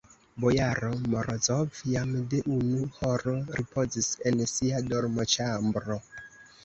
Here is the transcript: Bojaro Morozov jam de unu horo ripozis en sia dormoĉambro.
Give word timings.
Bojaro 0.43 0.87
Morozov 1.13 1.67
jam 1.91 2.15
de 2.33 2.39
unu 2.55 2.79
horo 2.95 3.35
ripozis 3.59 4.11
en 4.31 4.43
sia 4.55 4.81
dormoĉambro. 4.91 6.01